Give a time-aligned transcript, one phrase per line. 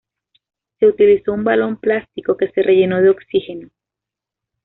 [0.79, 3.69] Se utilizó un balón plástico que se rellenó de oxígeno.